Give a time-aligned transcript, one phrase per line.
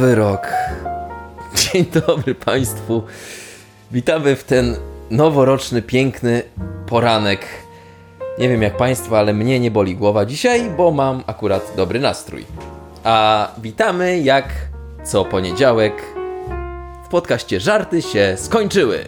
[0.00, 0.48] Nowy rok.
[1.72, 3.02] Dzień dobry Państwu.
[3.92, 4.76] Witamy w ten
[5.10, 6.42] noworoczny, piękny
[6.86, 7.46] poranek.
[8.38, 12.44] Nie wiem jak Państwa, ale mnie nie boli głowa dzisiaj, bo mam akurat dobry nastrój.
[13.04, 14.44] A witamy jak
[15.04, 16.02] co poniedziałek
[17.04, 19.04] w podcaście Żarty się skończyły.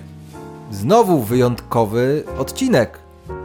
[0.71, 2.99] Znowu wyjątkowy odcinek.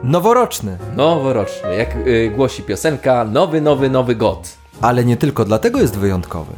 [0.03, 0.77] Noworoczny.
[0.95, 4.49] Noworoczny, jak y, głosi piosenka, nowy, nowy, nowy god.
[4.81, 6.53] Ale nie tylko dlatego jest wyjątkowy.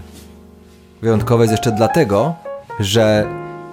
[1.02, 2.35] Wyjątkowy jest jeszcze dlatego,
[2.80, 3.26] że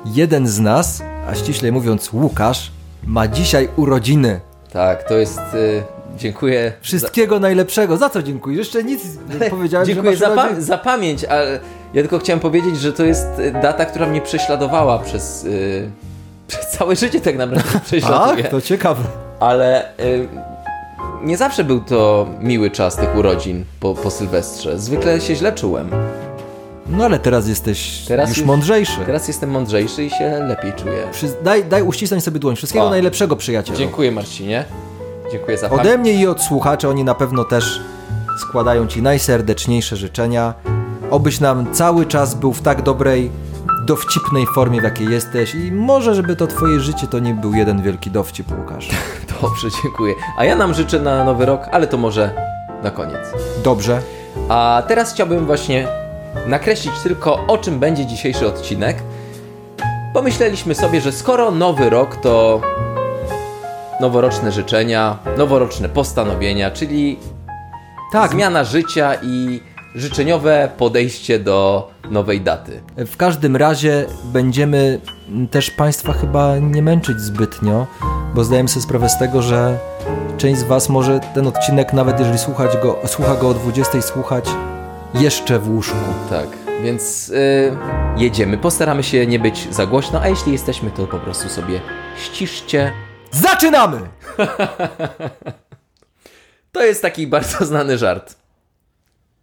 [0.05, 2.73] jeden z nas, a ściślej mówiąc Łukasz,
[3.07, 4.41] ma dzisiaj urodziny.
[4.73, 5.41] Tak, to jest.
[5.55, 5.83] Y,
[6.17, 6.73] dziękuję.
[6.81, 7.97] Wszystkiego najlepszego.
[7.97, 8.57] Za co dziękuję?
[8.57, 9.03] Jeszcze nic
[9.41, 9.87] nie powiedziałem.
[9.87, 11.51] Dziękuję za, pa- za pamięć, ale
[11.95, 15.91] ja tylko chciałem powiedzieć, że to jest y, data, która mnie prześladowała przez, y,
[16.49, 18.43] przez całe życie tak naprawdę prześladuje.
[18.43, 19.03] Tak, to ciekawe.
[19.41, 20.29] Ale y,
[21.23, 24.79] nie zawsze był to miły czas tych urodzin po, po Sylwestrze.
[24.79, 25.91] Zwykle się źle czułem.
[26.89, 29.01] No ale teraz jesteś Teraz już już- mądrzejszy.
[29.07, 31.07] Teraz jestem mądrzejszy i się lepiej czuję.
[31.13, 31.27] Przy...
[31.45, 32.57] Daj, daj uścisnąć sobie dłoń.
[32.57, 32.91] Wszystkiego O.
[32.91, 33.79] najlepszego, przyjacielu.
[33.79, 34.65] Dziękuję Marcinie.
[35.33, 35.71] Dziękuję za.
[35.71, 37.81] Ode mnie i od słuchaczy oni na pewno też
[38.41, 40.55] składają Ci najserdeczniejsze życzenia.
[41.11, 43.31] Obyś nam cały czas był w tak dobrej,
[43.87, 47.83] dowcipnej formie, w jakiej jesteś i może, żeby to Twoje życie to nie był jeden
[47.83, 48.89] wielki dowcip, Łukasz.
[49.43, 50.15] Dobrze, dziękuję.
[50.39, 52.31] A ja nam życzę na nowy rok, ale to może
[52.83, 53.21] na koniec.
[53.65, 54.01] Dobrze.
[54.49, 55.89] A teraz chciałbym właśnie
[56.47, 58.97] nakreślić tylko o czym będzie dzisiejszy odcinek.
[60.15, 62.61] Pomyśleliśmy sobie, że skoro nowy rok to
[64.01, 67.19] noworoczne życzenia, noworoczne postanowienia, czyli
[68.13, 69.61] Tak, zmiana życia i
[69.95, 72.81] życzeniowe podejście do nowej daty.
[72.97, 75.01] w każdym razie będziemy
[75.51, 77.87] też Państwa chyba nie męczyć zbytnio,
[78.35, 79.79] bo zdajemy sobie sprawę z tego, że
[80.39, 84.45] część z Was może ten odcinek, nawet jeżeli słuchać go, słucha go o 20, słuchać
[85.15, 85.97] jeszcze w łóżku.
[86.31, 86.49] Tak,
[86.83, 87.77] więc y,
[88.17, 88.59] jedziemy.
[88.59, 91.81] Postaramy się nie być za głośno, a jeśli jesteśmy, to po prostu sobie
[92.19, 92.93] ściszcie.
[93.31, 94.01] Zaczynamy!
[96.73, 98.35] To jest taki bardzo znany żart.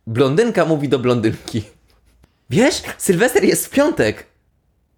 [0.07, 1.63] Blondynka mówi do blondynki.
[2.49, 4.27] Wiesz, Sylwester jest w piątek.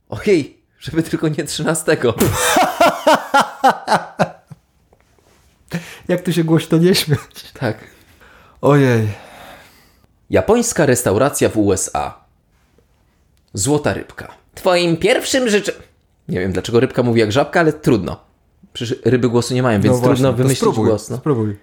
[0.10, 2.14] Ojej, żeby tylko nie trzynastego.
[6.08, 7.52] Jak tu się głośno nie śmiać?
[7.54, 7.78] Tak.
[8.62, 9.08] Ojej.
[10.30, 12.26] Japońska restauracja w USA.
[13.54, 14.36] Złota rybka.
[14.56, 15.72] Twoim pierwszym życzę...
[16.28, 18.20] Nie wiem dlaczego rybka mówi jak żabka, ale trudno.
[18.74, 21.10] Przecież ryby głosu nie mają, więc No właśnie, trudno wymyślić spróbuj, głos.
[21.10, 21.18] No.
[21.18, 21.56] Spróbuj.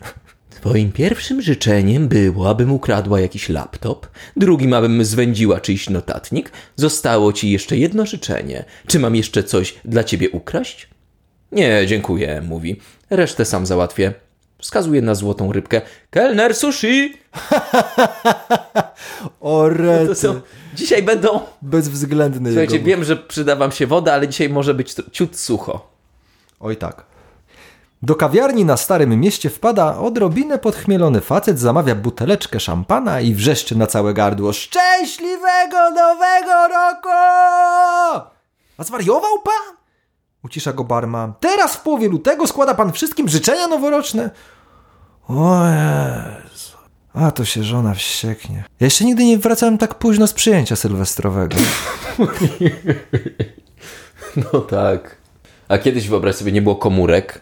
[0.51, 4.07] Twoim pierwszym życzeniem było, abym ukradła jakiś laptop,
[4.37, 6.53] drugim, abym zwędziła czyjś notatnik.
[6.77, 8.65] Zostało ci jeszcze jedno życzenie.
[8.87, 10.89] Czy mam jeszcze coś dla ciebie ukraść?
[11.53, 12.81] Nie, dziękuję, mówi.
[13.11, 14.13] Resztę sam załatwię.
[14.63, 15.81] Wskazuje na złotą rybkę.
[16.11, 17.13] Kelner sushi!
[19.41, 20.07] O rety.
[20.07, 20.41] To są...
[20.75, 21.41] Dzisiaj będą...
[21.63, 22.87] Bezwzględny Słuchajcie, jego...
[22.87, 25.87] wiem, że przyda wam się woda, ale dzisiaj może być ciut sucho.
[26.61, 27.05] Oj tak.
[28.03, 33.87] Do kawiarni na Starym Mieście wpada odrobinę podchmielony facet, zamawia buteleczkę szampana i wrzeszczy na
[33.87, 34.53] całe gardło.
[34.53, 37.09] Szczęśliwego Nowego Roku!
[38.79, 39.77] A zwariował pan?
[40.45, 41.33] Ucisza go barman.
[41.41, 44.31] Teraz w połowie lutego składa pan wszystkim życzenia noworoczne?
[45.37, 46.77] O Jezu.
[47.15, 48.65] A to się żona wścieknie.
[48.81, 51.57] Ja jeszcze nigdy nie wracałem tak późno z przyjęcia sylwestrowego.
[54.37, 55.17] No tak.
[55.69, 57.41] A kiedyś wyobraź sobie, nie było komórek.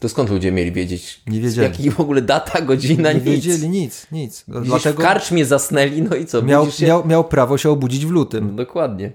[0.00, 1.22] To skąd ludzie mieli wiedzieć?
[1.26, 1.68] Nie wiedzieli.
[1.68, 3.24] Jaki w ogóle data, godzina, Nie nic.
[3.24, 4.44] wiedzieli nic, nic.
[4.48, 6.42] Gdzieś Dlatego w karczmie zasnęli, no i co?
[6.42, 6.86] miał, się?
[6.86, 8.56] miał, miał prawo się obudzić w lutym.
[8.56, 9.12] Dokładnie.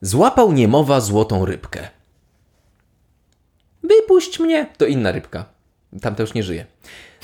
[0.00, 1.88] Złapał niemowa złotą rybkę.
[3.82, 4.66] Wypuść mnie!
[4.78, 5.44] To inna rybka.
[6.00, 6.66] Tamta już nie żyje.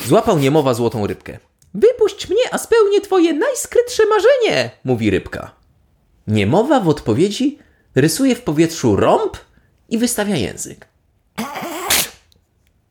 [0.05, 1.39] Złapał niemowa złotą rybkę.
[1.75, 5.51] Wypuść mnie, a spełnię twoje najskrytsze marzenie, mówi rybka.
[6.27, 7.59] Niemowa w odpowiedzi
[7.95, 9.37] rysuje w powietrzu rąb
[9.89, 10.87] i wystawia język.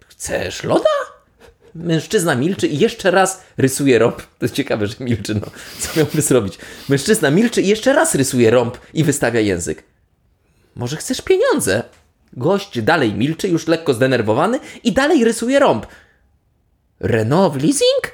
[0.08, 0.90] Chcesz loda?
[1.76, 4.22] Mężczyzna milczy i jeszcze raz rysuje rąb.
[4.22, 5.48] To jest ciekawe, że milczy, no.
[5.80, 6.58] Co miałby zrobić?
[6.90, 9.84] Mężczyzna milczy i jeszcze raz rysuje rąb i wystawia język.
[10.76, 11.84] Może chcesz pieniądze?
[12.34, 15.86] Gość dalej milczy, już lekko zdenerwowany i dalej rysuje rąb.
[17.00, 18.12] Renault w leasing?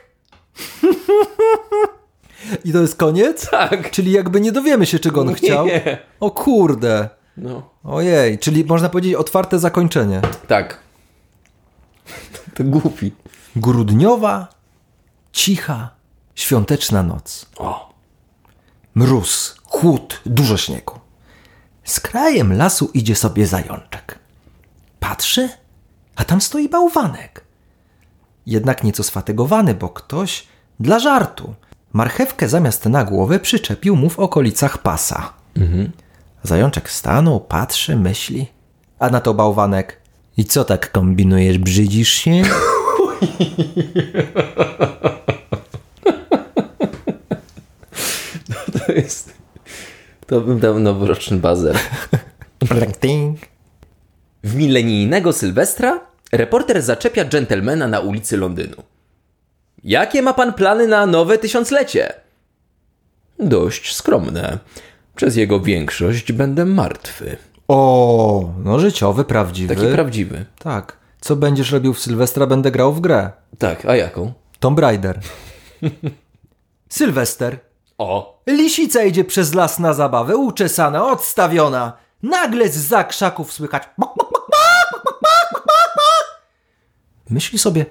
[2.66, 3.50] I to jest koniec?
[3.50, 3.92] Tak.
[3.92, 5.66] Czyli jakby nie dowiemy się, czego on chciał.
[5.66, 5.98] Nie.
[6.20, 7.10] O kurde.
[7.38, 7.70] No.
[7.84, 10.22] Ojej, czyli można powiedzieć otwarte zakończenie.
[10.48, 10.80] Tak.
[12.56, 13.12] To głupi.
[13.56, 14.48] Grudniowa,
[15.32, 15.90] cicha,
[16.36, 17.46] świąteczna noc.
[17.58, 17.94] O.
[18.96, 21.00] Mróz, chłód, dużo śniegu.
[21.84, 24.20] Z krajem lasu idzie sobie zajączek.
[25.00, 25.50] Patrzy,
[26.16, 27.44] a tam stoi bałwanek.
[28.46, 30.48] Jednak nieco sfatygowany, bo ktoś
[30.80, 31.54] dla żartu
[31.94, 35.34] Marchewkę zamiast na głowę przyczepił mu w okolicach pasa.
[36.44, 38.48] Zajączek stanął, patrzy, myśli.
[39.00, 40.02] A na to bałwanek.
[40.38, 42.42] I co tak kombinujesz, brzydzisz się?
[48.88, 49.34] To jest...
[50.28, 51.78] To bym dał noworoczny bazer.
[54.44, 56.00] W milenijnego Sylwestra
[56.32, 58.84] reporter zaczepia dżentelmena na ulicy Londynu.
[59.84, 62.14] Jakie ma pan plany na nowe tysiąclecie?
[63.40, 64.58] Dość skromne.
[65.16, 67.38] Przez jego większość będę martwy.
[67.68, 69.76] O, no życiowy, prawdziwy.
[69.76, 70.46] Taki prawdziwy.
[70.60, 70.98] Tak.
[71.22, 73.32] Co będziesz robił w Sylwestra, będę grał w grę.
[73.58, 74.34] Tak, a jaką?
[74.60, 75.20] Tomb Raider.
[76.90, 77.60] Sylwester.
[77.98, 78.42] O!
[78.48, 81.98] Lisica idzie przez las na zabawę, uczesana, odstawiona.
[82.24, 83.84] Nagle z za krzaków słychać.
[83.98, 85.64] bok, bok, bok, bok, bok, bok, bok,
[85.96, 86.42] bok.
[87.32, 87.86] Myśli sobie,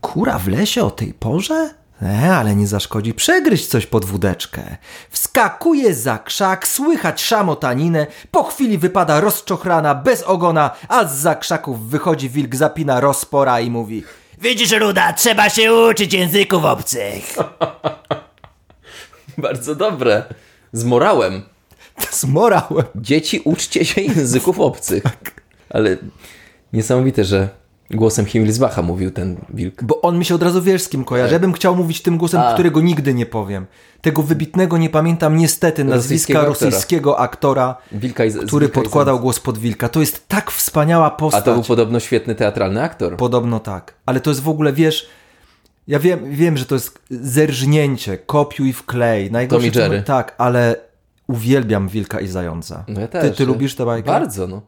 [0.00, 1.74] kura w lesie o tej porze?
[2.02, 4.76] E, ale nie zaszkodzi przegryźć coś pod wódeczkę.
[5.10, 11.88] Wskakuje za krzak, słychać szamotaninę, po chwili wypada rozczochrana, bez ogona, a z za krzaków
[11.88, 14.04] wychodzi wilk, zapina rozpora i mówi
[14.38, 17.36] Widzisz, Ruda, trzeba się uczyć języków obcych.
[19.38, 20.24] Bardzo dobre.
[20.72, 21.42] Z morałem.
[22.20, 22.84] Zmorałem.
[22.94, 25.02] Dzieci, uczcie się języków obcych.
[25.70, 25.96] Ale
[26.72, 27.59] niesamowite, że
[27.90, 29.84] głosem Himmelsbacha mówił ten wilk.
[29.84, 31.32] Bo on mi się od razu wiesz z kim kojarzy.
[31.32, 32.52] Ja bym chciał mówić tym głosem, A.
[32.54, 33.66] którego nigdy nie powiem.
[34.00, 37.76] Tego wybitnego nie pamiętam niestety nazwiska Rosyjskiego rosyjskiego aktora,
[38.28, 39.88] z- który podkładał głos pod wilka.
[39.88, 41.44] To jest tak wspaniała A postać.
[41.44, 43.16] to był podobno świetny teatralny aktor.
[43.16, 43.94] Podobno tak.
[44.06, 45.06] Ale to jest w ogóle, wiesz...
[45.88, 49.30] Ja wiem, wiem, że to jest zerżnięcie, kopiuj wklej.
[49.32, 50.02] Najgorsze, Tom i Jerry.
[50.02, 50.76] Tak, ale
[51.26, 52.84] uwielbiam Wilka i Zająca.
[52.88, 53.22] No ja też.
[53.30, 54.06] Ty, ty lubisz tę bajkę?
[54.06, 54.62] Bardzo, no.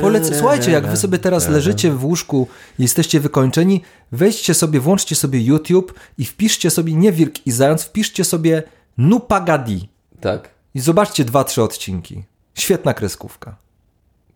[0.00, 2.48] Polecę, słuchajcie, jak wy sobie teraz leżycie w łóżku
[2.78, 3.82] i jesteście wykończeni,
[4.12, 8.62] wejdźcie sobie, włączcie sobie YouTube i wpiszcie sobie, nie Wilk i Zając, wpiszcie sobie
[8.98, 9.88] Nupagadi
[10.20, 12.24] Tak, i zobaczcie dwa, trzy odcinki.
[12.54, 13.56] Świetna kreskówka.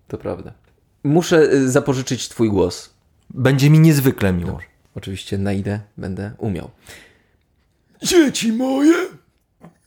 [0.08, 0.52] to prawda.
[1.04, 2.90] Muszę y, zapożyczyć twój głos.
[3.30, 4.58] Będzie mi niezwykle miło.
[4.94, 6.70] Oczywiście na ile będę umiał.
[8.02, 8.94] Dzieci moje,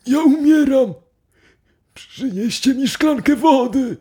[0.06, 0.94] ja umieram.
[1.94, 3.96] Przynieście mi szklankę wody.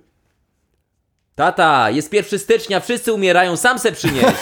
[1.39, 4.25] Tata, jest 1 stycznia, wszyscy umierają, sam se przynieś.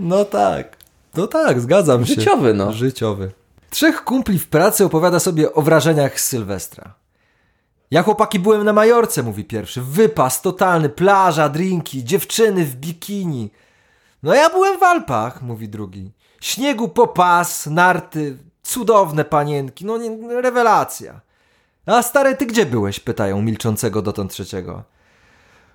[0.00, 0.76] No tak.
[1.14, 2.14] No tak, zgadzam się.
[2.14, 2.72] Życiowy, no.
[2.72, 3.30] Życiowy.
[3.70, 6.94] Trzech kumpli w pracy opowiada sobie o wrażeniach z Sylwestra.
[7.90, 9.82] Ja chłopaki byłem na Majorce, mówi pierwszy.
[9.82, 13.50] Wypas totalny, plaża, drinki, dziewczyny w bikini.
[14.22, 16.12] No ja byłem w Alpach, mówi drugi.
[16.40, 21.20] Śniegu po pas, narty, cudowne panienki, no nie, rewelacja.
[21.86, 23.00] A stary, ty gdzie byłeś?
[23.00, 24.82] pytają milczącego dotąd trzeciego.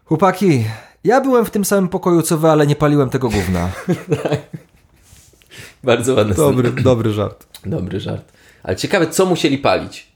[0.06, 0.66] Chłopaki,
[1.04, 3.70] ja byłem w tym samym pokoju co wy, ale nie paliłem tego gówna.
[5.84, 7.48] Bardzo ładny Dobry, dobry żart.
[7.66, 8.32] Dobry żart.
[8.64, 10.12] Ale ciekawe, co musieli palić?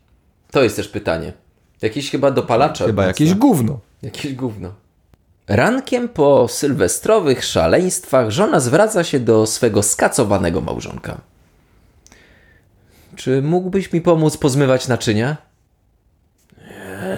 [0.51, 1.33] To jest też pytanie.
[1.81, 2.85] Jakieś chyba dopalacze.
[2.85, 3.79] Chyba jakieś gówno.
[4.01, 4.73] Jakieś gówno.
[5.47, 11.17] Rankiem po sylwestrowych szaleństwach żona zwraca się do swego skacowanego małżonka.
[13.15, 15.37] Czy mógłbyś mi pomóc pozmywać naczynia?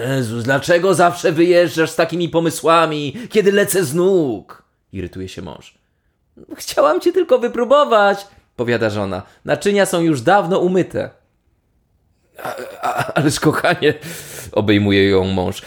[0.08, 4.62] Jezus, dlaczego zawsze wyjeżdżasz z takimi pomysłami, kiedy lecę z nóg?
[4.92, 5.74] Irytuje się mąż.
[6.56, 8.26] Chciałam cię tylko wypróbować,
[8.56, 9.22] powiada żona.
[9.44, 11.10] Naczynia są już dawno umyte.
[12.42, 13.94] A, a, ależ kochanie,
[14.52, 15.62] obejmuje ją mąż.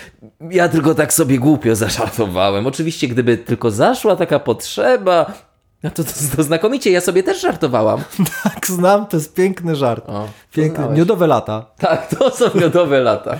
[0.51, 2.67] Ja tylko tak sobie głupio zażartowałem.
[2.67, 5.33] Oczywiście, gdyby tylko zaszła taka potrzeba,
[5.83, 8.03] no to, to, to znakomicie, ja sobie też żartowałam.
[8.43, 10.09] Tak, znam, to jest piękny żart.
[10.09, 11.65] O, Piękny, lata.
[11.77, 13.39] Tak, to są miodowe lata.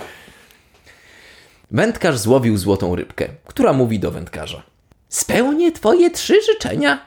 [1.70, 4.62] Wędkarz złowił złotą rybkę, która mówi do wędkarza.
[5.08, 7.00] Spełnię twoje trzy życzenia.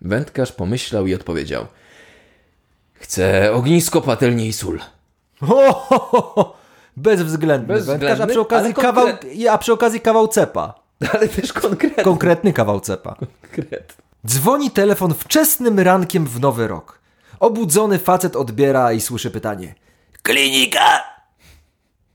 [0.00, 1.66] Wędkarz pomyślał i odpowiedział.
[2.94, 4.80] Chcę ognisko, patelnię i sól.
[5.40, 6.56] Ho, ho, ho, ho.
[6.96, 7.74] Bezwzględny.
[7.74, 9.06] Bezwzględny, Wędkarz, a przy okazji, kawał,
[9.50, 10.74] a przy okazji kawał cepa.
[11.12, 12.04] Ale też konkretny.
[12.04, 13.16] Konkretny kawał cepa.
[13.42, 14.04] Konkretny.
[14.26, 17.00] Dzwoni telefon wczesnym rankiem w nowy rok.
[17.40, 19.74] Obudzony facet odbiera i słyszy pytanie.
[20.22, 21.11] Klinika!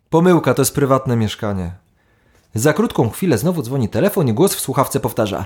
[0.10, 1.72] Pomyłka, to jest prywatne mieszkanie.
[2.54, 5.46] Za krótką chwilę znowu dzwoni telefon i głos w słuchawce powtarza.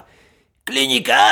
[0.63, 1.27] Klinika!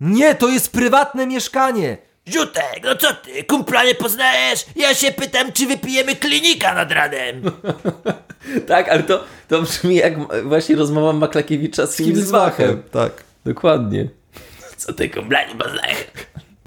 [0.00, 1.98] Nie, to jest prywatne mieszkanie!
[2.28, 4.66] Ziutek, no co ty, kumpla nie poznajesz?
[4.76, 7.42] Ja się pytam, czy wypijemy klinika nad ranem.
[8.66, 12.82] Tak, ale to, to brzmi jak właśnie rozmowa Maklakiewicza z Himmelsbachem.
[12.90, 13.24] Tak.
[13.44, 14.08] Dokładnie.
[14.76, 16.06] Co ty, kumpla nie poznajesz?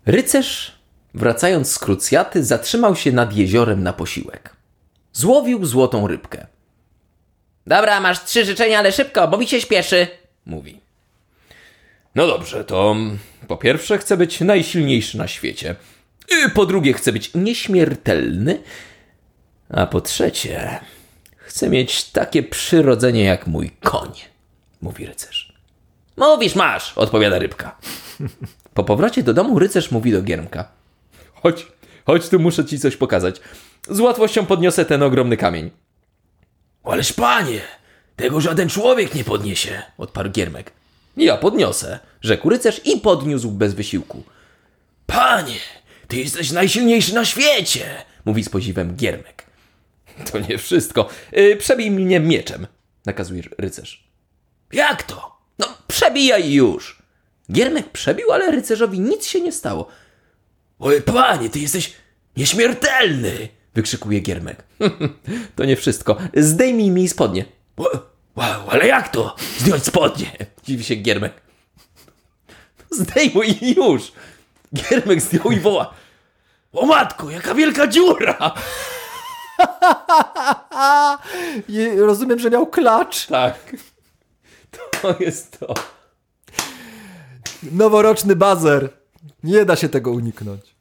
[0.05, 0.79] Rycerz,
[1.13, 4.58] wracając z krucjaty, zatrzymał się nad jeziorem na posiłek.
[5.13, 6.47] Złowił złotą rybkę.
[7.67, 10.07] Dobra, masz trzy życzenia, ale szybko, bo mi się śpieszy,
[10.45, 10.79] mówi.
[12.15, 12.95] No dobrze, to
[13.47, 15.75] po pierwsze chcę być najsilniejszy na świecie.
[16.53, 18.61] Po drugie chcę być nieśmiertelny.
[19.69, 20.79] A po trzecie
[21.37, 24.11] chcę mieć takie przyrodzenie jak mój koń,
[24.81, 25.53] mówi rycerz.
[26.17, 27.77] Mówisz, masz, odpowiada rybka.
[28.73, 30.71] Po powrocie do domu rycerz mówi do Giermka.
[31.33, 31.67] Chodź,
[32.05, 33.41] chodź tu, muszę ci coś pokazać.
[33.89, 35.71] Z łatwością podniosę ten ogromny kamień.
[36.83, 37.61] Ależ panie,
[38.15, 39.81] tego żaden człowiek nie podniesie.
[39.97, 40.71] Odparł Giermek.
[41.17, 44.23] Ja podniosę, rzekł rycerz i podniósł bez wysiłku.
[45.05, 45.59] Panie,
[46.07, 47.85] ty jesteś najsilniejszy na świecie.
[48.25, 49.45] Mówi z podziwem Giermek.
[50.31, 51.09] To nie wszystko.
[51.31, 52.67] Yy, przebij mnie mieczem,
[53.05, 54.03] nakazuje rycerz.
[54.71, 55.39] Jak to?
[55.59, 57.01] No, przebijaj już.
[57.51, 59.87] Giermek przebił, ale rycerzowi nic się nie stało.
[60.79, 61.93] Oj, panie, ty jesteś
[62.37, 63.58] nieśmiertelny.
[63.75, 64.63] Wykrzykuje Giermek.
[65.55, 66.17] to nie wszystko.
[66.35, 67.45] Zdejmij mi spodnie.
[68.35, 69.35] Wow, ale jak to?
[69.57, 70.31] Zdjąć spodnie.
[70.65, 71.33] Dziwi się Giermek.
[72.91, 74.11] Zdejmuj już.
[74.73, 75.93] Giermek zdjął i woła.
[76.73, 78.37] O matko, jaka wielka dziura.
[81.69, 83.27] I rozumiem, że miał klacz.
[83.27, 83.75] Tak.
[85.01, 85.73] To jest to.
[87.71, 88.89] Noworoczny bazer.
[89.43, 90.75] Nie da się tego uniknąć.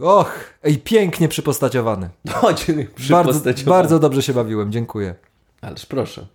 [0.00, 0.30] Och,
[0.62, 2.10] ej, pięknie przypostaciowany.
[3.10, 5.14] Bardzo, bardzo, bardzo dobrze się bawiłem, dziękuję.
[5.60, 6.26] Ależ proszę.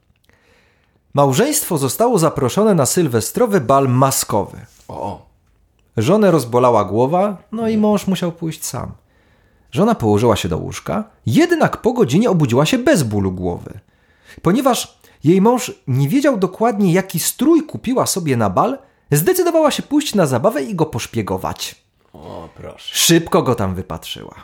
[1.13, 4.57] Małżeństwo zostało zaproszone na sylwestrowy bal maskowy.
[4.87, 5.25] O,
[5.97, 8.91] Żonę rozbolała głowa, no i mąż musiał pójść sam.
[9.71, 13.79] Żona położyła się do łóżka, jednak po godzinie obudziła się bez bólu głowy.
[14.41, 18.77] Ponieważ jej mąż nie wiedział dokładnie, jaki strój kupiła sobie na bal,
[19.11, 21.75] zdecydowała się pójść na zabawę i go poszpiegować.
[22.13, 22.95] O, proszę.
[22.95, 24.35] Szybko go tam wypatrzyła.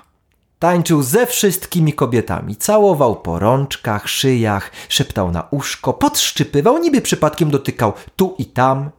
[0.60, 7.94] Tańczył ze wszystkimi kobietami, całował po rączkach, szyjach, szeptał na uszko, podszczypywał, niby przypadkiem dotykał
[8.16, 8.90] tu i tam.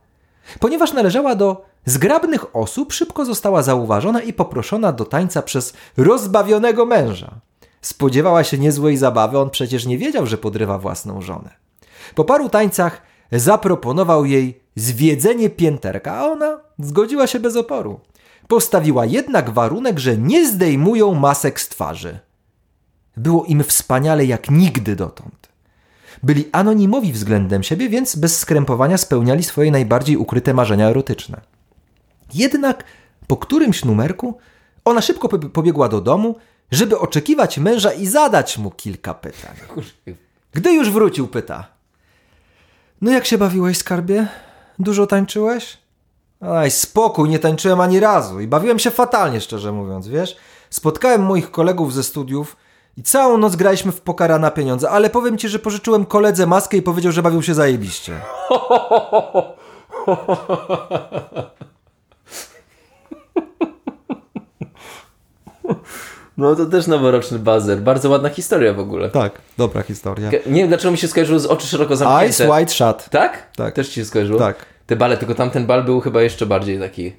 [0.61, 7.31] Ponieważ należała do zgrabnych osób, szybko została zauważona i poproszona do tańca przez rozbawionego męża.
[7.81, 11.51] Spodziewała się niezłej zabawy, on przecież nie wiedział, że podrywa własną żonę.
[12.15, 18.01] Po paru tańcach zaproponował jej zwiedzenie pięterka, a ona zgodziła się bez oporu.
[18.49, 22.19] Postawiła jednak warunek, że nie zdejmują masek z twarzy.
[23.17, 25.49] Było im wspaniale jak nigdy dotąd.
[26.23, 31.41] Byli anonimowi względem siebie, więc bez skrępowania spełniali swoje najbardziej ukryte marzenia erotyczne.
[32.35, 32.85] Jednak
[33.27, 34.39] po którymś numerku
[34.85, 36.37] ona szybko pob- pobiegła do domu,
[36.71, 39.57] żeby oczekiwać męża i zadać mu kilka pytań.
[40.53, 41.67] Gdy już wrócił, pyta:
[43.01, 44.27] No jak się bawiłeś, skarbie?
[44.79, 45.79] Dużo tańczyłeś?
[46.41, 50.37] Aj, spokój, nie tańczyłem ani razu i bawiłem się fatalnie, szczerze mówiąc, wiesz?
[50.71, 52.57] Spotkałem moich kolegów ze studiów
[52.97, 56.77] i całą noc graliśmy w pokara na pieniądze, ale powiem ci, że pożyczyłem koledze maskę
[56.77, 58.21] i powiedział, że bawił się zajebiście.
[66.37, 67.81] No to też noworoczny bazer.
[67.81, 69.11] Bardzo ładna historia w ogóle.
[69.11, 70.31] Tak, dobra historia.
[70.31, 72.29] Nie wiem dlaczego mi się skojarzyło z oczy szeroko zamknięte.
[72.29, 73.11] Ice White Shut.
[73.11, 73.47] Tak?
[73.57, 73.75] Tak.
[73.75, 74.39] Też ci się skojarzyło?
[74.39, 74.78] Tak.
[74.89, 77.13] Te bale, tylko tamten bal był chyba jeszcze bardziej taki...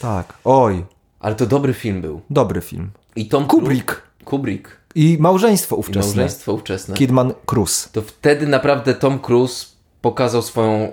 [0.00, 0.84] Tak, oj,
[1.20, 2.20] Ale to dobry film był.
[2.30, 2.90] dobry film.
[3.16, 4.02] I Tom Kubrick.
[4.24, 4.68] Kubrick.
[4.94, 6.06] I małżeństwo I ówczesne.
[6.08, 6.94] małżeństwo ówczesne.
[6.96, 7.88] Kidman Cruz.
[7.92, 9.66] To wtedy naprawdę Tom Cruise
[10.00, 10.92] pokazał swoją e,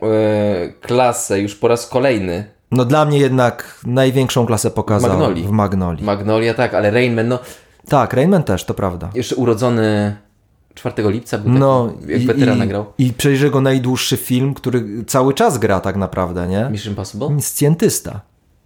[0.82, 2.46] klasę już po raz kolejny.
[2.72, 5.44] No dla mnie jednak największą klasę pokazał Magnolii.
[5.48, 6.04] w Magnolii.
[6.06, 7.40] Magnolia, tak, ale Rain Man, no
[7.90, 9.10] tak, Rainman też, to prawda.
[9.16, 10.16] jeszcze urodzony
[10.76, 12.94] 4 lipca był No, taki, jak i, weteran nagrał.
[12.98, 16.68] i przecież jego najdłuższy film, który cały czas gra tak naprawdę, nie?
[16.72, 17.42] Mission Impossible?
[17.42, 18.22] Scientysta.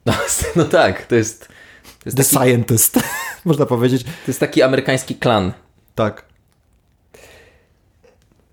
[0.06, 0.14] No,
[0.56, 3.00] no tak, to jest, to jest, The taki, Scientist,
[3.46, 4.04] można powiedzieć.
[4.04, 5.54] to jest taki amerykański klan.
[5.96, 6.26] Tak.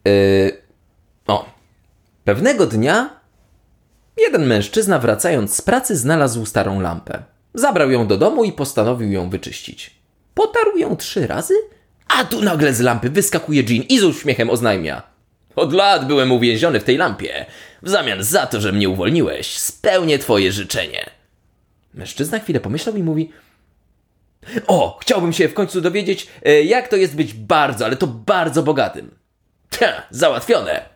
[0.05, 0.13] Yy,
[1.27, 1.47] o.
[2.25, 3.21] Pewnego dnia
[4.17, 7.23] jeden mężczyzna wracając z pracy znalazł starą lampę.
[7.55, 9.95] Zabrał ją do domu i postanowił ją wyczyścić.
[10.35, 11.55] Potarł ją trzy razy,
[12.15, 15.03] a tu nagle z lampy wyskakuje Jean i z uśmiechem oznajmia.
[15.57, 17.47] Od lat byłem uwięziony w tej lampie.
[17.83, 21.11] W zamian za to, że mnie uwolniłeś, spełnię twoje życzenie.
[21.95, 23.31] Mężczyzna chwilę pomyślał i mówi:
[24.67, 28.63] O, chciałbym się w końcu dowiedzieć, e, jak to jest być bardzo, ale to bardzo
[28.63, 29.11] bogatym.
[29.81, 30.89] Ha, załatwione.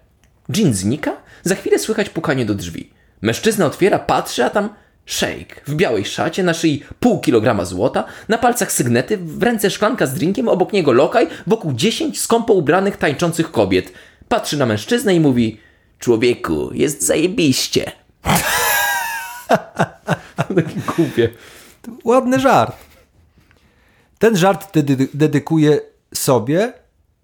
[0.56, 2.90] Jean znika, za chwilę słychać pukanie do drzwi.
[3.20, 4.74] Mężczyzna otwiera, patrzy, a tam
[5.08, 10.06] szejk w białej szacie, na szyi pół kilograma złota, na palcach sygnety, w ręce szklanka
[10.06, 13.92] z drinkiem, obok niego lokaj, wokół dziesięć skąpo ubranych, tańczących kobiet.
[14.28, 15.60] Patrzy na mężczyznę i mówi:
[15.98, 17.92] Człowieku, jest zajebiście.
[20.56, 21.28] Takie głupie.
[22.04, 22.76] Ładny żart.
[24.18, 25.80] Ten żart dedy- dedykuję
[26.14, 26.72] sobie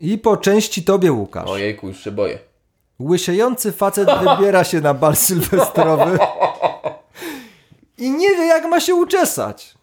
[0.01, 1.49] I po części tobie, Łukasz.
[1.49, 2.39] Ojejku, już się boję.
[3.01, 6.19] Łysiejący facet wybiera się na bal sylwestrowy
[7.99, 9.75] i nie wie, jak ma się uczesać.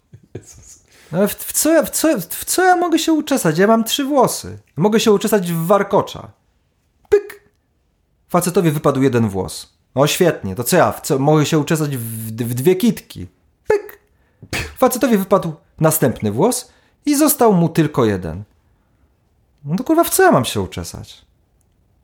[1.12, 3.58] Ale w, w, co ja, w, co, w co ja mogę się uczesać?
[3.58, 4.58] Ja mam trzy włosy.
[4.76, 6.32] Mogę się uczesać w warkocza.
[7.10, 7.44] Pyk!
[8.30, 9.74] Facetowi wypadł jeden włos.
[9.96, 10.56] O, świetnie.
[10.56, 10.92] To co ja?
[10.92, 13.28] W co, mogę się uczesać w, w dwie kitki.
[13.68, 14.00] Pyk!
[14.78, 16.72] Facetowi wypadł następny włos
[17.06, 18.44] i został mu tylko jeden.
[19.66, 21.26] No to kurwa, w co ja mam się uczesać?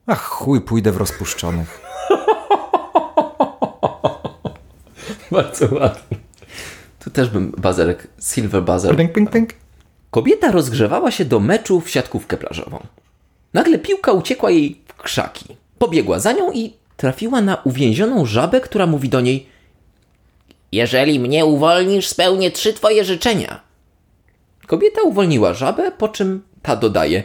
[0.07, 1.86] Ach, chuj, pójdę w rozpuszczonych.
[5.31, 6.17] Bardzo ładnie.
[6.99, 8.97] Tu też bym bazerek, silver buzzer.
[8.97, 9.49] Ping, ping, ping.
[10.11, 12.85] Kobieta rozgrzewała się do meczu w siatkówkę plażową.
[13.53, 15.45] Nagle piłka uciekła jej w krzaki.
[15.79, 19.47] Pobiegła za nią i trafiła na uwięzioną żabę, która mówi do niej
[20.71, 23.61] Jeżeli mnie uwolnisz, spełnię trzy twoje życzenia.
[24.67, 27.23] Kobieta uwolniła żabę, po czym ta dodaje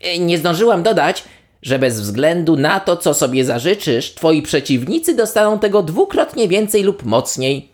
[0.00, 1.24] "E, Nie zdążyłam dodać,
[1.62, 7.04] że bez względu na to, co sobie zażyczysz, twoi przeciwnicy dostaną tego dwukrotnie więcej lub
[7.04, 7.68] mocniej.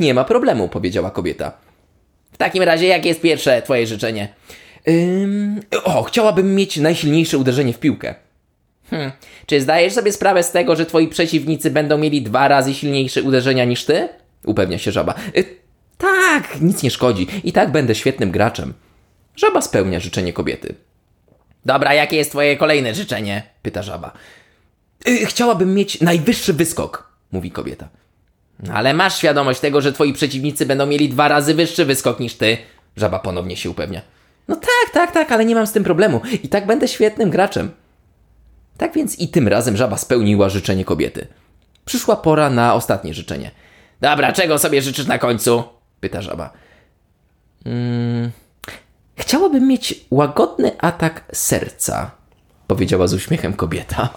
[0.00, 1.52] Nie ma problemu, powiedziała kobieta.
[2.32, 4.28] W takim razie, jakie jest pierwsze twoje życzenie?
[4.88, 8.14] Ym, o, chciałabym mieć najsilniejsze uderzenie w piłkę.
[8.90, 9.12] Hm,
[9.46, 13.64] czy zdajesz sobie sprawę z tego, że twoi przeciwnicy będą mieli dwa razy silniejsze uderzenia
[13.64, 14.08] niż ty?
[14.44, 15.14] Upewnia się żaba.
[15.36, 15.44] Y,
[15.98, 17.26] tak, nic nie szkodzi.
[17.44, 18.74] I tak będę świetnym graczem.
[19.36, 20.74] Żaba spełnia życzenie kobiety.
[21.64, 23.42] Dobra, jakie jest twoje kolejne życzenie?
[23.62, 24.12] Pyta żaba.
[25.08, 27.88] Y, chciałabym mieć najwyższy wyskok, mówi kobieta.
[28.72, 32.56] Ale masz świadomość tego, że twoi przeciwnicy będą mieli dwa razy wyższy wyskok niż ty.
[32.96, 34.00] Żaba ponownie się upewnia.
[34.48, 36.20] No tak, tak, tak, ale nie mam z tym problemu.
[36.42, 37.70] I tak będę świetnym graczem.
[38.78, 41.26] Tak więc i tym razem żaba spełniła życzenie kobiety.
[41.84, 43.50] Przyszła pora na ostatnie życzenie.
[44.00, 45.64] Dobra, czego sobie życzysz na końcu?
[46.00, 46.52] Pyta żaba.
[47.66, 48.30] Mm,
[49.16, 52.10] chciałabym mieć łagodny atak serca,
[52.66, 54.08] powiedziała z uśmiechem kobieta.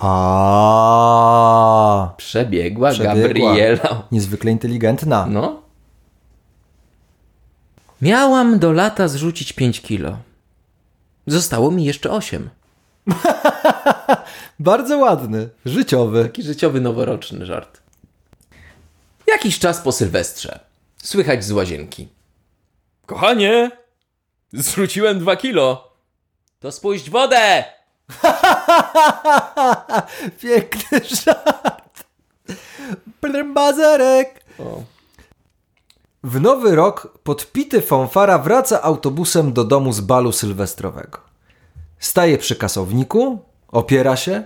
[0.77, 1.29] A,
[2.17, 3.15] Przebiegła, Przebiegła.
[3.27, 4.03] Gabriela.
[4.11, 5.25] niezwykle inteligentna.
[5.29, 5.61] No.
[8.01, 10.17] Miałam do lata zrzucić 5 kilo.
[11.27, 12.49] Zostało mi jeszcze 8.
[14.59, 16.23] Bardzo ładny, życiowy.
[16.23, 17.81] Taki życiowy, noworoczny żart.
[19.27, 20.59] Jakiś czas po Sylwestrze.
[20.97, 22.07] Słychać z łazienki.
[23.05, 23.71] Kochanie,
[24.53, 25.91] zrzuciłem 2 kilo.
[26.59, 27.63] To spuść wodę!
[30.41, 32.03] Piękny żart.
[33.53, 34.45] Bazerek.
[36.23, 41.19] W nowy rok podpity fanfara wraca autobusem do domu z balu sylwestrowego.
[41.99, 44.43] Staje przy kasowniku, opiera się,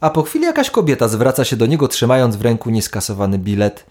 [0.00, 3.86] a po chwili jakaś kobieta zwraca się do niego trzymając w ręku nieskasowany bilet.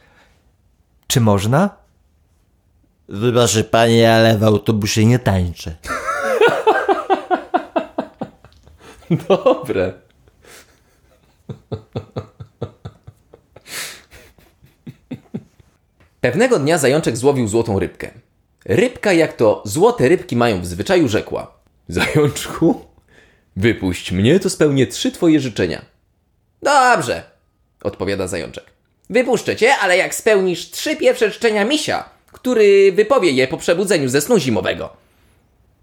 [1.08, 1.85] Czy można?
[3.10, 5.76] Wybaczy panie, ale w autobusie nie tańczę.
[9.30, 9.94] Dobre.
[16.22, 18.12] Pewnego dnia zajączek złowił złotą rybkę.
[18.66, 22.86] Rybka, jak to złote rybki mają w zwyczaju, rzekła: Zajączku,
[23.56, 25.86] wypuść mnie, to spełnię trzy twoje życzenia.
[26.62, 27.24] Dobrze,
[27.84, 28.64] odpowiada zajączek.
[29.10, 34.22] Wypuszczę cię, ale jak spełnisz trzy pierwsze życzenia misia, który wypowie je po przebudzeniu ze
[34.22, 34.90] snu zimowego.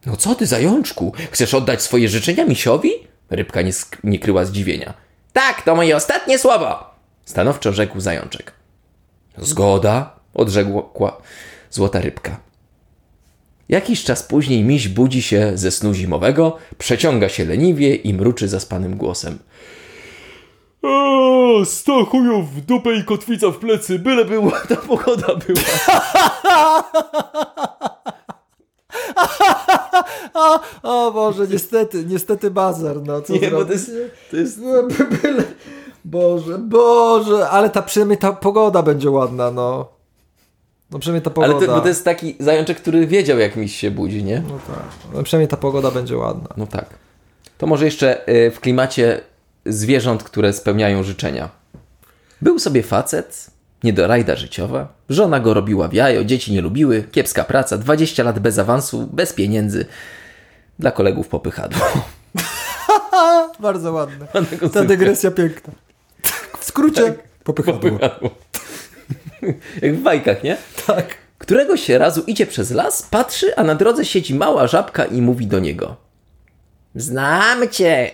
[0.06, 1.12] No co ty, zajączku?
[1.30, 2.90] Chcesz oddać swoje życzenia misiowi?
[3.30, 3.72] Rybka nie,
[4.04, 4.94] nie kryła zdziwienia.
[5.32, 6.84] Tak, to moje ostatnie słowo!
[7.24, 8.52] Stanowczo rzekł zajączek.
[9.38, 11.22] Zgoda, odrzekła
[11.70, 12.40] złota rybka.
[13.68, 18.96] Jakiś czas później miś budzi się ze snu zimowego, przeciąga się leniwie i mruczy zaspanym
[18.96, 19.38] głosem.
[20.82, 25.60] O, sto chujów w dupę i kotwica w plecy, byle była ta pogoda była.
[30.82, 33.90] O Boże, niestety, niestety bazar, no co Nie, bo to jest,
[34.30, 35.42] to jest No, by- byle...
[36.04, 39.88] Boże, Boże, ale ta przynajmniej ta pogoda będzie ładna, no.
[40.90, 41.56] No przynajmniej ta pogoda.
[41.56, 44.42] Ale to, bo to jest taki zajączek, który wiedział, jak miś się budzi, nie?
[44.48, 46.48] No tak, no przynajmniej ta pogoda będzie ładna.
[46.56, 46.86] No tak.
[47.58, 49.20] To może jeszcze y, w klimacie
[49.66, 51.48] zwierząt, które spełniają życzenia.
[52.42, 53.50] Był sobie facet,
[53.84, 54.92] niedorajda życiowa.
[55.08, 59.32] Żona go robiła w jajo, dzieci nie lubiły, kiepska praca, 20 lat bez awansu, bez
[59.32, 59.86] pieniędzy.
[60.78, 61.86] Dla kolegów popychadło.
[63.60, 64.26] Bardzo ładne.
[64.72, 65.72] Ta dygresja piękna.
[66.58, 67.80] W skrócie, popychadło.
[67.80, 68.30] Popychadło.
[69.82, 70.56] Jak w bajkach, nie?
[70.86, 71.06] Tak.
[71.38, 75.58] Któregoś razu idzie przez las, patrzy, a na drodze siedzi mała żabka i mówi do
[75.58, 75.96] niego.
[76.94, 78.10] Znam cię.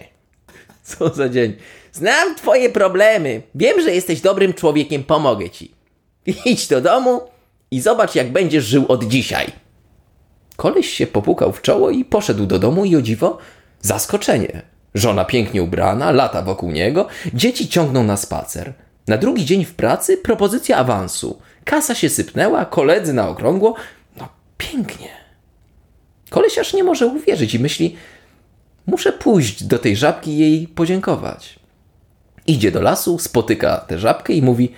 [0.99, 1.57] Co za dzień.
[1.93, 3.43] Znam twoje problemy.
[3.55, 5.73] Wiem, że jesteś dobrym człowiekiem, pomogę ci.
[6.45, 7.21] Idź do domu
[7.71, 9.47] i zobacz, jak będziesz żył od dzisiaj.
[10.57, 13.39] Koleś się popukał w czoło i poszedł do domu i o dziwo
[13.81, 14.63] Zaskoczenie.
[14.95, 18.73] Żona pięknie ubrana, lata wokół niego, dzieci ciągną na spacer.
[19.07, 21.39] Na drugi dzień w pracy propozycja awansu.
[21.65, 23.75] Kasa się sypnęła, koledzy na okrągło.
[24.17, 25.09] No pięknie.
[26.31, 27.97] Koleś aż nie może uwierzyć i myśli,
[28.89, 31.59] muszę pójść do tej żabki i jej podziękować.
[32.47, 34.73] Idzie do lasu, spotyka tę żabkę i mówi: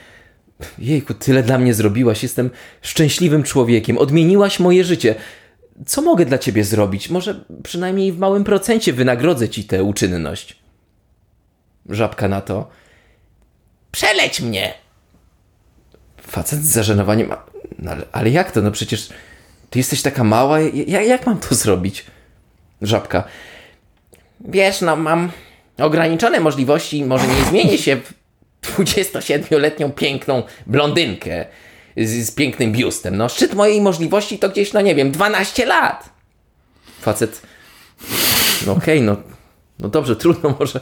[0.79, 2.51] Jejku, tyle dla mnie zrobiłaś, jestem
[2.83, 5.15] szczęśliwym człowiekiem, odmieniłaś moje życie.
[5.87, 7.11] Co mogę dla ciebie zrobić?
[7.11, 10.57] Może przynajmniej w małym procencie wynagrodzę ci tę uczynność.
[11.89, 12.69] Żabka na to.
[13.93, 14.75] Przeleć mnie!
[16.17, 17.33] Facet z zażenowaniem.
[17.33, 17.45] "A-
[17.79, 18.63] No, ale jak to?
[18.63, 19.09] No przecież
[19.71, 20.61] ty jesteś taka mała.
[20.61, 22.07] Ja, jak mam to zrobić?
[22.83, 23.25] Żabka.
[24.45, 25.31] Wiesz, no mam
[25.79, 28.13] ograniczone możliwości, może nie zmienię się w
[28.63, 31.47] 27-letnią piękną blondynkę
[31.97, 33.17] z, z pięknym biustem.
[33.17, 36.11] No szczyt mojej możliwości to gdzieś, no nie wiem, 12 lat.
[37.01, 37.43] Facet.
[38.67, 39.17] No okej, no,
[39.79, 40.81] no dobrze, trudno, może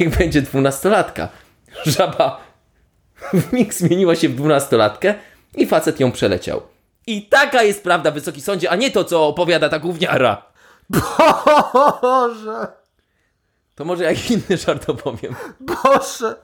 [0.00, 1.28] niech będzie dwunastolatka.
[1.86, 2.40] Żaba
[3.32, 5.14] w mig zmieniła się w dwunastolatkę
[5.54, 6.62] i facet ją przeleciał.
[7.06, 10.51] I taka jest prawda, wysoki sądzie, a nie to, co opowiada ta gówniara.
[10.92, 12.66] Boże,
[13.74, 15.34] To może jak inny żart opowiem.
[15.60, 16.36] Boże.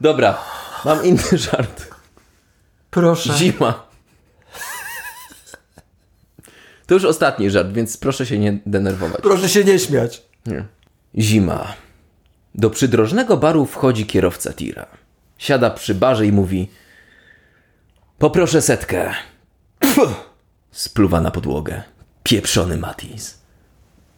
[0.00, 0.38] Dobra,
[0.84, 1.90] mam inny żart.
[2.90, 3.32] Proszę.
[3.32, 3.88] Zima.
[6.86, 9.20] To już ostatni żart, więc proszę się nie denerwować.
[9.22, 10.22] Proszę się nie śmiać.
[10.46, 10.64] Nie.
[11.18, 11.74] Zima.
[12.54, 14.86] Do przydrożnego baru wchodzi kierowca tira.
[15.38, 16.70] Siada przy barze i mówi:
[18.18, 19.14] Poproszę setkę.
[19.78, 20.02] Pfu!
[20.70, 21.82] Spluwa na podłogę.
[22.22, 23.38] Pieprzony Matis.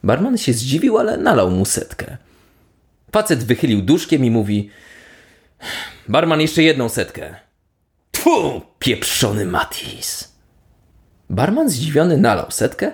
[0.03, 2.17] Barman się zdziwił, ale nalał mu setkę.
[3.13, 4.71] Facet wychylił duszkiem i mówi:
[6.09, 7.35] Barman, jeszcze jedną setkę.
[8.11, 8.63] Tfu!
[8.79, 10.33] Pieprzony Matis.
[11.31, 12.93] Barman zdziwiony nalał setkę.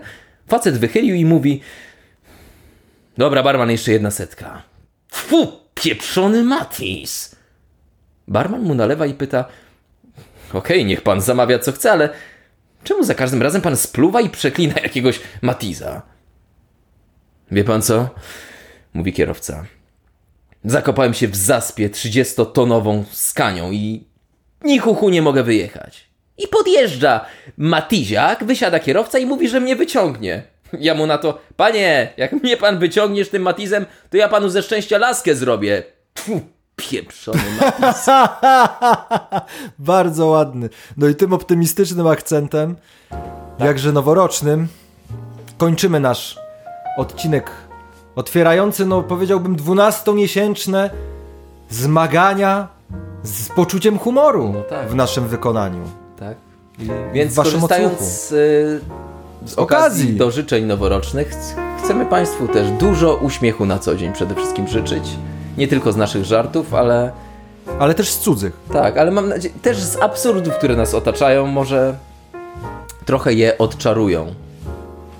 [0.48, 1.60] Facet wychylił i mówi:
[3.18, 4.62] Dobra, barman, jeszcze jedna setka.
[5.12, 7.36] Fu, pieprzony Matis!
[8.28, 9.44] Barman mu nalewa i pyta:
[10.52, 12.08] Okej, niech pan zamawia co chce, ale
[12.84, 16.15] czemu za każdym razem pan spluwa i przeklina jakiegoś Matiza?
[17.50, 18.08] Wie pan co?
[18.94, 19.64] Mówi kierowca.
[20.64, 24.04] Zakopałem się w zaspie 30-tonową skanią i
[24.64, 26.06] ni chuchu nie mogę wyjechać.
[26.38, 27.24] I podjeżdża
[27.56, 30.42] Matiziak, wysiada kierowca i mówi, że mnie wyciągnie.
[30.80, 34.62] Ja mu na to, panie, jak mnie pan wyciągniesz tym Matizem, to ja panu ze
[34.62, 35.82] szczęścia laskę zrobię.
[36.14, 36.40] Tfu,
[36.76, 38.06] pieprzony Matiz.
[39.78, 40.68] Bardzo ładny.
[40.96, 42.76] No i tym optymistycznym akcentem,
[43.58, 44.68] jakże noworocznym,
[45.58, 46.45] kończymy nasz
[46.96, 47.50] odcinek
[48.16, 50.90] otwierający, no powiedziałbym, dwunastomiesięczne
[51.70, 52.68] zmagania
[53.22, 54.88] z poczuciem humoru No tak.
[54.88, 55.82] w naszym wykonaniu.
[56.18, 56.36] Tak.
[57.12, 58.10] Więc waszym korzystając odsłuchu.
[58.14, 58.80] z, y,
[59.48, 60.16] z okazji okazji.
[60.16, 65.04] do życzeń noworocznych, ch- chcemy Państwu też dużo uśmiechu na co dzień przede wszystkim życzyć.
[65.58, 67.12] Nie tylko z naszych żartów, ale
[67.78, 68.52] Ale też z cudzych.
[68.72, 71.96] tak, ale mam nadzieję, też z absurdów, które nas otaczają, może
[73.04, 74.26] trochę je odczarują.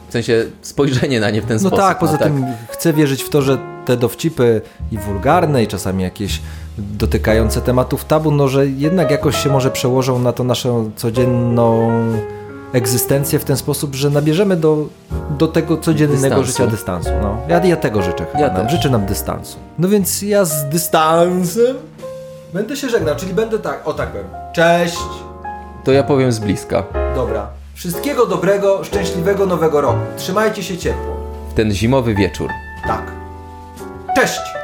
[0.09, 1.79] W sensie spojrzenie na nie w ten No sposób.
[1.79, 4.61] tak, poza tym chcę wierzyć w to, że te dowcipy
[4.93, 6.41] i wulgarne, i czasami jakieś
[6.79, 11.91] dotykające tematów tabu, no że jednak jakoś się może przełożą na to naszą codzienną
[12.73, 14.87] egzystencję w ten sposób, że nabierzemy do,
[15.39, 16.45] do tego codziennego Dystansu.
[16.47, 17.11] życia dystansu.
[17.23, 17.37] No.
[17.49, 18.69] Ja, ja tego życzę Ja nam.
[18.69, 19.59] Życzę nam dystansu.
[19.79, 21.77] No więc ja z dystansem
[22.55, 24.27] będę się żegnał, czyli będę tak, o tak powiem.
[24.55, 24.99] Cześć!
[25.85, 26.83] To ja powiem z bliska.
[27.15, 27.47] Dobra.
[27.77, 29.99] Wszystkiego dobrego, szczęśliwego nowego roku.
[30.17, 31.17] Trzymajcie się ciepło.
[31.51, 32.51] W ten zimowy wieczór.
[32.87, 33.13] Tak.
[34.17, 34.56] Cześć!